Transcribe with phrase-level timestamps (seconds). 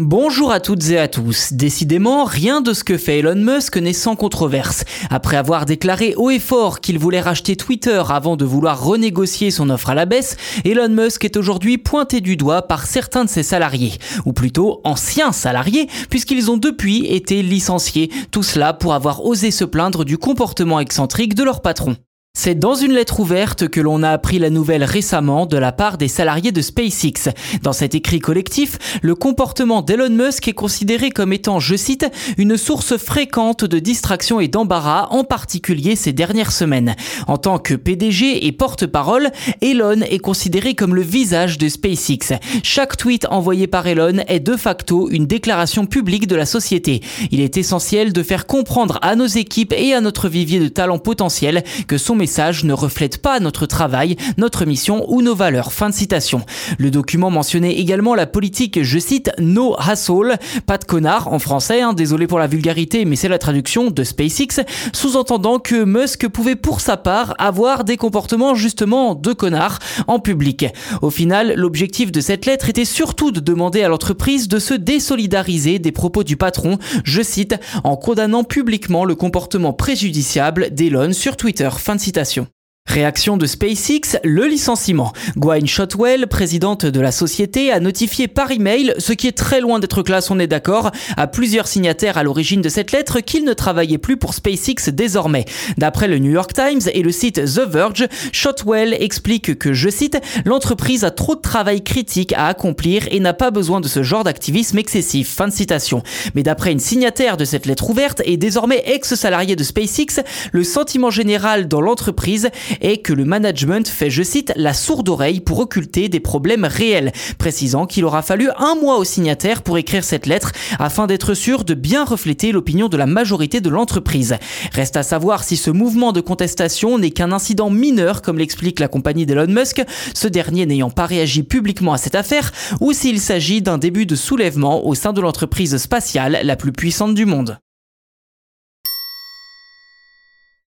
[0.00, 1.52] Bonjour à toutes et à tous.
[1.52, 4.82] Décidément, rien de ce que fait Elon Musk n'est sans controverse.
[5.08, 9.70] Après avoir déclaré haut et fort qu'il voulait racheter Twitter avant de vouloir renégocier son
[9.70, 13.44] offre à la baisse, Elon Musk est aujourd'hui pointé du doigt par certains de ses
[13.44, 13.92] salariés,
[14.24, 19.64] ou plutôt anciens salariés, puisqu'ils ont depuis été licenciés, tout cela pour avoir osé se
[19.64, 21.96] plaindre du comportement excentrique de leur patron.
[22.36, 25.98] C'est dans une lettre ouverte que l'on a appris la nouvelle récemment de la part
[25.98, 27.30] des salariés de SpaceX.
[27.62, 32.06] Dans cet écrit collectif, le comportement d'Elon Musk est considéré comme étant, je cite,
[32.36, 36.96] une source fréquente de distraction et d'embarras, en particulier ces dernières semaines.
[37.28, 39.30] En tant que PDG et porte-parole,
[39.62, 42.36] Elon est considéré comme le visage de SpaceX.
[42.64, 47.00] Chaque tweet envoyé par Elon est de facto une déclaration publique de la société.
[47.30, 50.98] Il est essentiel de faire comprendre à nos équipes et à notre vivier de talents
[50.98, 55.72] potentiels que son ne pas notre travail, notre mission ou nos valeurs.
[55.72, 56.42] Fin de citation.
[56.78, 61.80] Le document mentionnait également la politique, je cite, no hassle, pas de connard en français,
[61.80, 66.56] hein, désolé pour la vulgarité, mais c'est la traduction de SpaceX, sous-entendant que Musk pouvait
[66.56, 70.66] pour sa part avoir des comportements justement de connard en public.
[71.02, 75.78] Au final, l'objectif de cette lettre était surtout de demander à l'entreprise de se désolidariser
[75.78, 81.68] des propos du patron, je cite, en condamnant publiquement le comportement préjudiciable d'Elon sur Twitter.
[81.76, 82.13] Fin de citation.
[82.14, 82.46] Félicitations.
[82.94, 85.12] Réaction de SpaceX, le licenciement.
[85.36, 89.80] Gwynne Shotwell, présidente de la société, a notifié par email, ce qui est très loin
[89.80, 93.52] d'être classe, on est d'accord, à plusieurs signataires à l'origine de cette lettre qu'il ne
[93.52, 95.44] travaillait plus pour SpaceX désormais.
[95.76, 100.20] D'après le New York Times et le site The Verge, Shotwell explique que, je cite,
[100.44, 104.22] l'entreprise a trop de travail critique à accomplir et n'a pas besoin de ce genre
[104.22, 105.30] d'activisme excessif.
[105.30, 106.02] Fin de citation.
[106.36, 111.10] Mais d'après une signataire de cette lettre ouverte et désormais ex-salarié de SpaceX, le sentiment
[111.10, 116.08] général dans l'entreprise et que le management fait, je cite, la sourde oreille pour occulter
[116.08, 120.52] des problèmes réels, précisant qu'il aura fallu un mois au signataire pour écrire cette lettre
[120.78, 124.36] afin d'être sûr de bien refléter l'opinion de la majorité de l'entreprise.
[124.72, 128.88] Reste à savoir si ce mouvement de contestation n'est qu'un incident mineur, comme l'explique la
[128.88, 129.82] compagnie d'Elon Musk,
[130.14, 134.16] ce dernier n'ayant pas réagi publiquement à cette affaire, ou s'il s'agit d'un début de
[134.16, 137.58] soulèvement au sein de l'entreprise spatiale la plus puissante du monde.